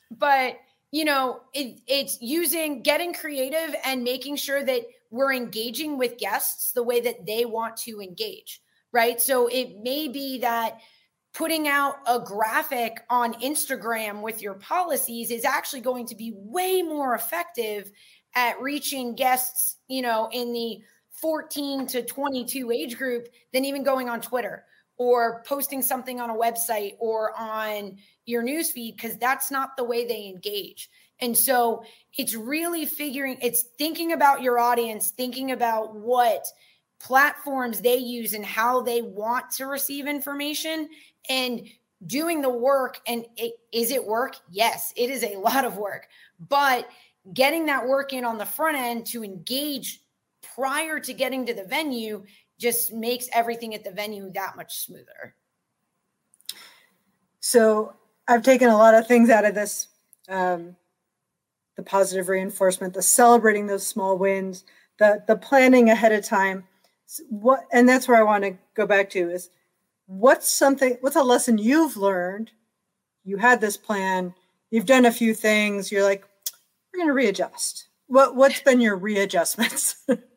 [0.10, 0.58] but
[0.91, 6.71] you know it, it's using getting creative and making sure that we're engaging with guests
[6.71, 9.19] the way that they want to engage right?
[9.21, 10.79] So it may be that
[11.33, 16.81] putting out a graphic on instagram with your policies is actually going to be way
[16.81, 17.91] more effective
[18.33, 20.79] at reaching guests, you know, in the
[21.21, 24.65] 14 to 22 age group than even going on Twitter
[24.98, 30.08] or posting something on a website or on your newsfeed because that's not the way
[30.08, 30.89] they engage.
[31.19, 31.83] And so
[32.17, 36.45] it's really figuring, it's thinking about your audience, thinking about what
[37.00, 40.89] platforms they use and how they want to receive information
[41.29, 41.67] and
[42.06, 43.00] doing the work.
[43.08, 44.35] And it, is it work?
[44.50, 46.08] Yes, it is a lot of work,
[46.50, 46.87] but
[47.33, 50.02] getting that work in on the front end to engage
[50.56, 52.23] prior to getting to the venue
[52.58, 55.35] just makes everything at the venue that much smoother.
[57.39, 57.93] So
[58.27, 59.87] I've taken a lot of things out of this
[60.29, 60.75] um,
[61.77, 64.65] the positive reinforcement, the celebrating those small wins,
[64.99, 66.65] the the planning ahead of time.
[67.29, 69.49] What and that's where I want to go back to is
[70.08, 72.51] what's something what's a lesson you've learned?
[73.23, 74.33] You had this plan,
[74.71, 76.25] you've done a few things, you're like,
[76.91, 77.87] we're gonna readjust.
[78.08, 80.05] What what's been your readjustments?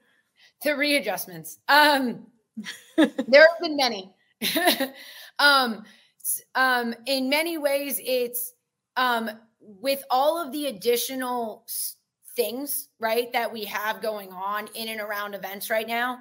[0.62, 1.58] the readjustments.
[1.68, 2.26] Um
[2.96, 4.12] there have been many.
[5.38, 5.84] um
[6.54, 8.52] um in many ways it's
[8.96, 9.30] um
[9.60, 11.66] with all of the additional
[12.36, 16.18] things, right, that we have going on in and around events right now,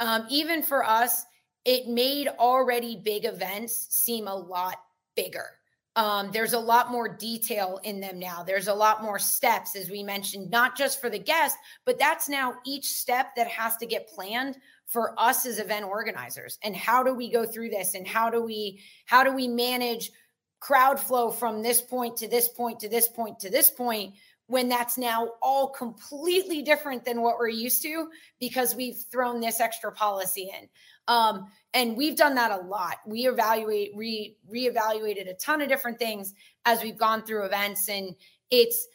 [0.00, 1.24] um, even for us,
[1.64, 4.78] it made already big events seem a lot
[5.14, 5.46] bigger.
[5.94, 8.42] Um, there's a lot more detail in them now.
[8.42, 12.30] There's a lot more steps, as we mentioned, not just for the guest, but that's
[12.30, 16.58] now each step that has to get planned for us as event organizers.
[16.62, 17.94] And how do we go through this?
[17.94, 20.12] And how do we how do we manage
[20.60, 24.14] crowd flow from this point to this point to this point to this point
[24.46, 29.60] when that's now all completely different than what we're used to because we've thrown this
[29.60, 30.68] extra policy in.
[31.08, 32.96] Um, and we've done that a lot.
[33.06, 38.14] We evaluate, re reevaluated a ton of different things as we've gone through events, and
[38.50, 38.88] it's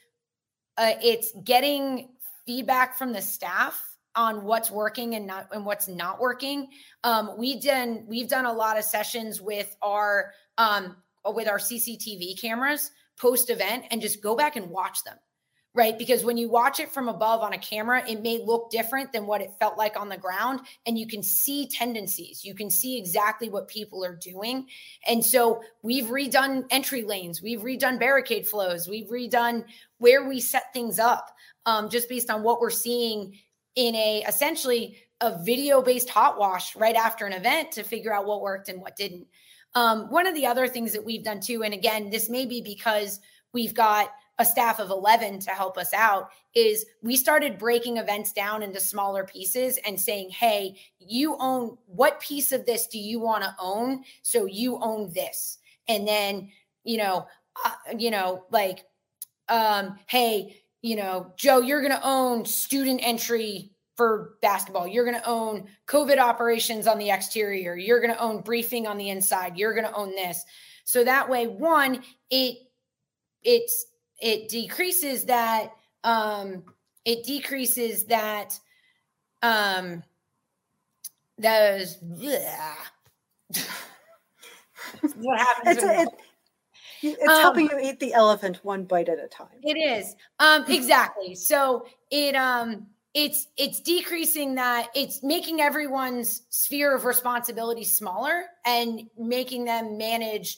[0.78, 2.10] uh, it's getting
[2.46, 3.84] feedback from the staff
[4.16, 6.70] on what's working and not and what's not working.
[7.04, 12.40] Um, we done we've done a lot of sessions with our um, with our CCTV
[12.40, 15.18] cameras post event and just go back and watch them.
[15.74, 15.98] Right.
[15.98, 19.28] Because when you watch it from above on a camera, it may look different than
[19.28, 20.62] what it felt like on the ground.
[20.88, 22.44] And you can see tendencies.
[22.44, 24.66] You can see exactly what people are doing.
[25.06, 29.66] And so we've redone entry lanes, we've redone barricade flows, we've redone
[30.00, 31.30] where we set things up
[31.68, 33.38] um, just based on what we're seeing
[33.76, 38.26] in a essentially a video based hot wash right after an event to figure out
[38.26, 39.28] what worked and what didn't.
[39.76, 42.62] Um, one of the other things that we've done too, and again, this may be
[42.62, 43.20] because
[43.54, 44.10] we've got
[44.40, 48.80] a staff of 11 to help us out is we started breaking events down into
[48.80, 53.56] smaller pieces and saying hey you own what piece of this do you want to
[53.60, 55.58] own so you own this
[55.88, 56.50] and then
[56.84, 57.28] you know
[57.66, 58.86] uh, you know like
[59.50, 64.88] um hey you know joe you're going to own student entry for basketball.
[64.88, 67.76] You're going to own COVID operations on the exterior.
[67.76, 69.58] You're going to own briefing on the inside.
[69.58, 70.46] You're going to own this.
[70.86, 72.60] So that way, one, it
[73.44, 73.88] it's
[74.20, 75.72] it decreases that
[76.04, 76.64] um
[77.06, 78.60] it decreases that
[79.42, 80.04] um
[81.38, 81.98] those
[85.16, 86.12] what happens it's,
[87.04, 89.48] it, it's um, helping you eat the elephant one bite at a time.
[89.64, 90.16] It is.
[90.40, 91.36] Um exactly.
[91.36, 99.04] So it um it's it's decreasing that it's making everyone's sphere of responsibility smaller and
[99.18, 100.58] making them manage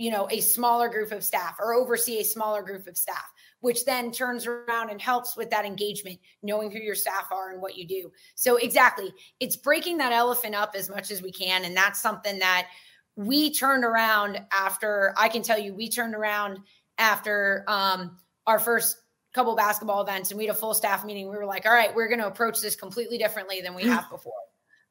[0.00, 3.30] you know a smaller group of staff or oversee a smaller group of staff
[3.60, 7.60] which then turns around and helps with that engagement knowing who your staff are and
[7.60, 11.64] what you do so exactly it's breaking that elephant up as much as we can
[11.64, 12.66] and that's something that
[13.14, 16.58] we turned around after i can tell you we turned around
[16.96, 18.96] after um, our first
[19.34, 21.30] couple basketball events and we had a full staff meeting.
[21.30, 24.10] We were like, all right, we're going to approach this completely differently than we have
[24.10, 24.32] before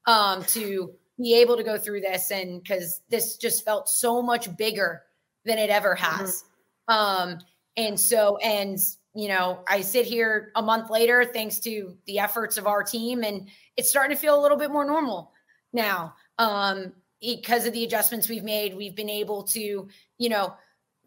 [0.05, 2.31] um, to be able to go through this.
[2.31, 5.03] And because this just felt so much bigger
[5.45, 6.17] than it ever mm-hmm.
[6.17, 6.45] has.
[6.89, 7.31] Mm-hmm.
[7.31, 7.39] Um,
[7.77, 8.79] and so, and,
[9.13, 13.23] you know, I sit here a month later, thanks to the efforts of our team,
[13.23, 13.47] and
[13.77, 15.31] it's starting to feel a little bit more normal
[15.73, 16.15] now.
[16.37, 20.53] Um, because of the adjustments we've made, we've been able to, you know,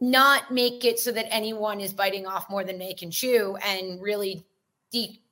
[0.01, 4.01] not make it so that anyone is biting off more than they can chew and
[4.03, 4.45] really
[4.91, 5.23] de-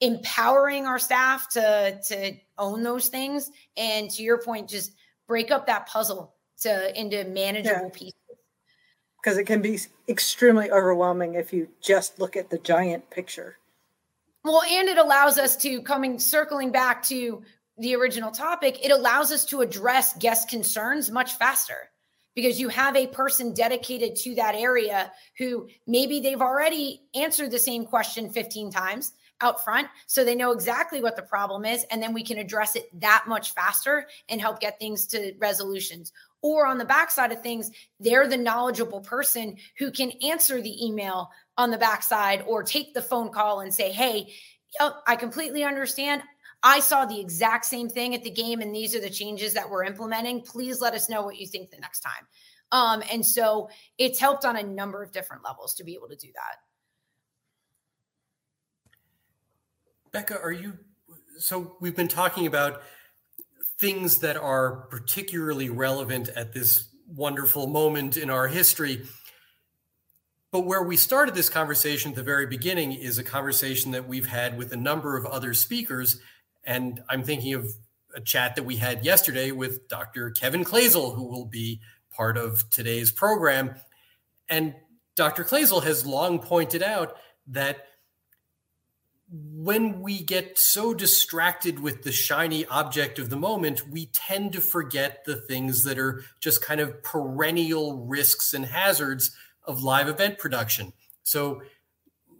[0.00, 3.50] empowering our staff to to own those things.
[3.76, 4.94] And to your point just
[5.26, 7.98] break up that puzzle to into manageable yeah.
[7.98, 8.14] pieces.
[9.22, 9.78] Because it can be
[10.08, 13.58] extremely overwhelming if you just look at the giant picture.
[14.44, 17.42] Well and it allows us to coming circling back to
[17.78, 21.90] the original topic it allows us to address guest concerns much faster.
[22.34, 27.58] Because you have a person dedicated to that area who maybe they've already answered the
[27.58, 32.02] same question 15 times out front so they know exactly what the problem is and
[32.02, 36.12] then we can address it that much faster and help get things to resolutions
[36.42, 37.70] or on the backside of things
[38.00, 43.02] they're the knowledgeable person who can answer the email on the backside or take the
[43.02, 44.32] phone call and say hey
[45.06, 46.22] i completely understand
[46.62, 49.70] I saw the exact same thing at the game, and these are the changes that
[49.70, 50.42] we're implementing.
[50.42, 52.26] Please let us know what you think the next time.
[52.72, 56.16] Um, and so it's helped on a number of different levels to be able to
[56.16, 56.56] do that.
[60.12, 60.78] Becca, are you
[61.38, 62.82] so we've been talking about
[63.78, 69.02] things that are particularly relevant at this wonderful moment in our history.
[70.50, 74.26] But where we started this conversation at the very beginning is a conversation that we've
[74.26, 76.20] had with a number of other speakers.
[76.64, 77.68] And I'm thinking of
[78.16, 80.30] a chat that we had yesterday with Dr.
[80.30, 81.80] Kevin Kloesel, who will be
[82.10, 83.74] part of today's program.
[84.48, 84.74] And
[85.14, 85.44] Dr.
[85.44, 87.16] Kloesel has long pointed out
[87.48, 87.84] that
[89.30, 94.60] when we get so distracted with the shiny object of the moment, we tend to
[94.60, 99.32] forget the things that are just kind of perennial risks and hazards
[99.64, 100.92] of live event production.
[101.24, 101.60] So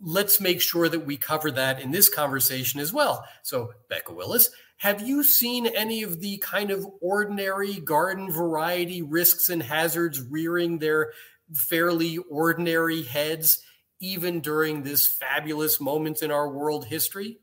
[0.01, 3.25] let's make sure that we cover that in this conversation as well.
[3.43, 9.51] So, Becca Wilusz, have you seen any of the kind of ordinary garden variety risks
[9.51, 11.13] and hazards rearing their
[11.53, 13.63] fairly ordinary heads?
[14.01, 17.41] Even during this fabulous moment in our world history?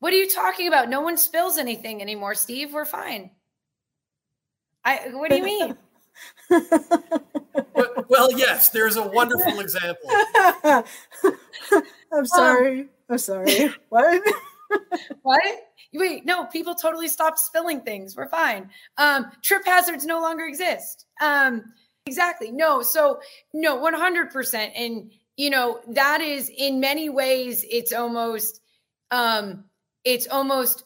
[0.00, 0.88] What are you talking about?
[0.88, 2.72] No one spills anything anymore, Steve.
[2.72, 3.30] We're fine.
[4.84, 5.76] I what do you mean?
[8.08, 10.08] well, yes, there's a wonderful example.
[12.12, 12.80] I'm sorry.
[12.80, 13.74] Um, I'm sorry.
[13.88, 14.22] What?
[15.22, 15.42] what?
[15.92, 18.16] Wait, no, people totally stopped spilling things.
[18.16, 18.70] We're fine.
[18.96, 21.06] Um, trip hazards no longer exist.
[21.20, 21.64] Um,
[22.06, 22.52] exactly.
[22.52, 23.20] No, so
[23.52, 24.70] no, 100%.
[24.76, 25.10] And
[25.40, 28.60] you know that is in many ways it's almost
[29.10, 29.64] um
[30.04, 30.84] it's almost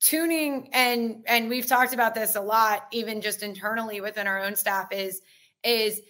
[0.00, 4.56] tuning and and we've talked about this a lot even just internally within our own
[4.56, 5.22] staff is
[5.62, 6.00] is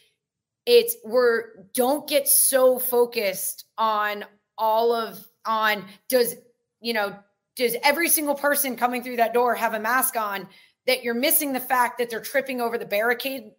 [0.65, 4.25] it's we're don't get so focused on
[4.57, 6.37] all of on does
[6.81, 7.15] you know
[7.57, 10.49] does every single person coming through that door have a mask on
[10.87, 13.51] that you're missing the fact that they're tripping over the barricade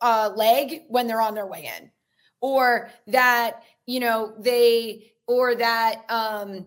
[0.00, 1.90] uh, leg when they're on their way in
[2.44, 6.66] or that you know they or that um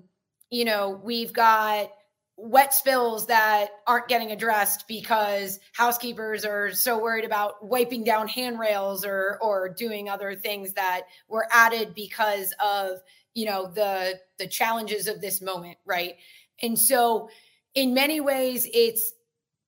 [0.49, 1.91] you know we've got
[2.35, 9.05] wet spills that aren't getting addressed because housekeepers are so worried about wiping down handrails
[9.05, 12.97] or or doing other things that were added because of
[13.35, 16.15] you know the the challenges of this moment right?
[16.63, 17.29] And so
[17.75, 19.13] in many ways it's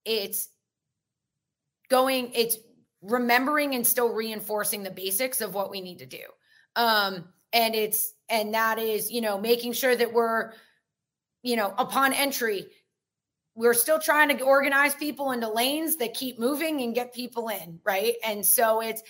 [0.04, 0.48] it's
[1.88, 2.56] going it's
[3.02, 6.22] remembering and still reinforcing the basics of what we need to do.
[6.76, 10.52] Um, and it's, and that is, you know, making sure that we're,
[11.42, 12.66] you know, upon entry,
[13.54, 17.80] we're still trying to organize people into lanes that keep moving and get people in,
[17.84, 18.14] right?
[18.24, 19.02] And so it's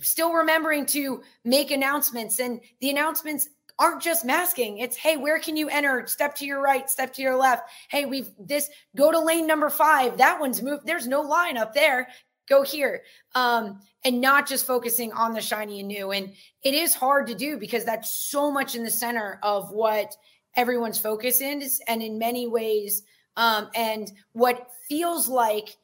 [0.00, 4.78] still remembering to make announcements, and the announcements aren't just masking.
[4.78, 6.06] It's hey, where can you enter?
[6.06, 7.70] Step to your right, step to your left.
[7.88, 10.18] Hey, we've this go to lane number five.
[10.18, 10.86] That one's moved.
[10.86, 12.08] There's no line up there
[12.48, 13.02] go here
[13.34, 16.10] um, and not just focusing on the shiny and new.
[16.10, 16.32] And
[16.62, 20.14] it is hard to do because that's so much in the center of what
[20.56, 23.02] everyone's focus is and in many ways
[23.36, 25.76] um, and what feels like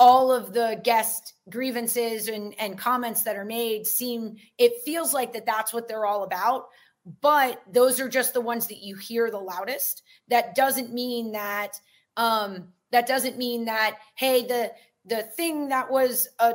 [0.00, 5.32] all of the guest grievances and, and comments that are made seem it feels like
[5.32, 6.66] that that's what they're all about.
[7.20, 10.02] But those are just the ones that you hear the loudest.
[10.28, 11.80] That doesn't mean that
[12.16, 14.72] um, that doesn't mean that hey the
[15.08, 16.54] the thing that was a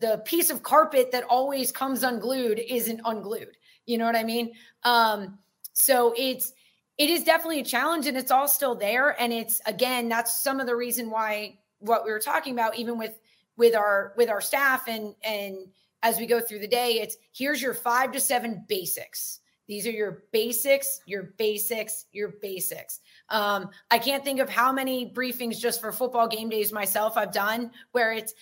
[0.00, 3.56] the piece of carpet that always comes unglued isn't unglued.
[3.86, 4.52] You know what I mean?
[4.82, 5.38] Um,
[5.72, 6.52] so it's
[6.98, 9.20] it is definitely a challenge and it's all still there.
[9.20, 12.98] And it's again, that's some of the reason why what we were talking about, even
[12.98, 13.18] with
[13.56, 15.56] with our with our staff and and
[16.02, 19.40] as we go through the day, it's here's your five to seven basics.
[19.72, 23.00] These are your basics, your basics, your basics.
[23.30, 27.32] Um, I can't think of how many briefings just for football game days myself I've
[27.32, 28.34] done where it's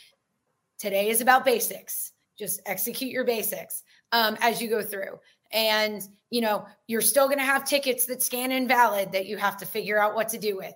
[0.77, 2.11] today is about basics.
[2.37, 5.21] Just execute your basics um, as you go through.
[5.53, 9.57] And you know you're still going to have tickets that scan invalid that you have
[9.59, 10.75] to figure out what to do with,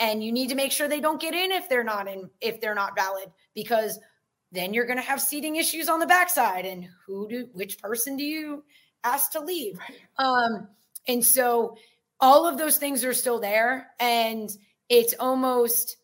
[0.00, 2.60] and you need to make sure they don't get in if they're not in if
[2.60, 4.00] they're not valid because
[4.50, 6.66] then you're going to have seating issues on the backside.
[6.66, 8.64] And who do which person do you
[9.04, 9.78] ask to leave?
[10.18, 10.68] Um,
[11.08, 11.76] and so
[12.20, 14.56] all of those things are still there and
[14.88, 15.96] it's almost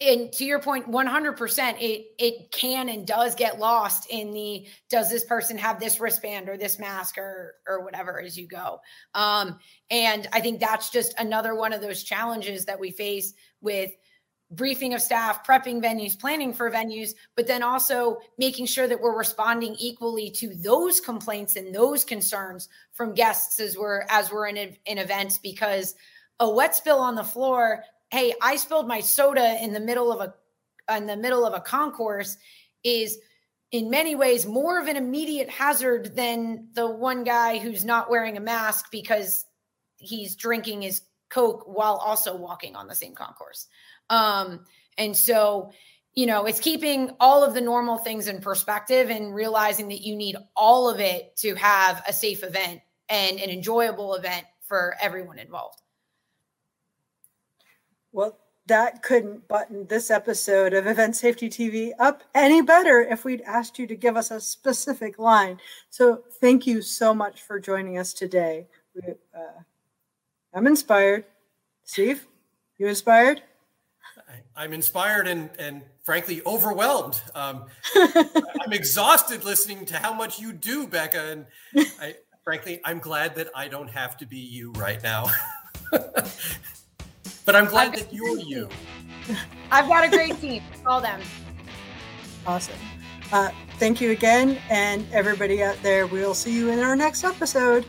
[0.00, 5.10] and to your point 100% it it can and does get lost in the does
[5.10, 8.80] this person have this wristband or this mask or or whatever as you go
[9.14, 9.58] um
[9.90, 13.92] and i think that's just another one of those challenges that we face with
[14.50, 19.16] briefing of staff, prepping venues, planning for venues, but then also making sure that we're
[19.16, 24.76] responding equally to those complaints and those concerns from guests as we're as we're in,
[24.86, 25.94] in events because
[26.40, 30.20] a wet spill on the floor, hey, I spilled my soda in the middle of
[30.20, 30.34] a
[30.94, 32.36] in the middle of a concourse
[32.84, 33.18] is
[33.72, 38.36] in many ways more of an immediate hazard than the one guy who's not wearing
[38.36, 39.46] a mask because
[39.96, 41.02] he's drinking his
[41.34, 43.66] Coke while also walking on the same concourse.
[44.10, 44.64] Um,
[44.98, 45.70] and so,
[46.14, 50.14] you know, it's keeping all of the normal things in perspective and realizing that you
[50.14, 55.38] need all of it to have a safe event and an enjoyable event for everyone
[55.38, 55.80] involved.
[58.12, 63.42] Well, that couldn't button this episode of Event Safety TV up any better if we'd
[63.42, 65.58] asked you to give us a specific line.
[65.90, 68.66] So thank you so much for joining us today.
[68.94, 69.60] We, uh,
[70.54, 71.26] I'm inspired.
[71.84, 72.26] Steve,
[72.78, 73.42] you inspired?
[74.56, 77.20] I'm inspired and and frankly overwhelmed.
[77.34, 77.64] Um,
[77.94, 81.46] I'm exhausted listening to how much you do, Becca, and
[82.00, 82.14] I,
[82.44, 85.26] frankly, I'm glad that I don't have to be you right now.
[85.90, 88.68] but I'm glad that you're you.
[89.70, 90.62] I've got a great team.
[90.84, 91.20] Call them.
[92.46, 92.74] Awesome.
[93.32, 96.06] Uh, thank you again, and everybody out there.
[96.06, 97.86] We'll see you in our next episode.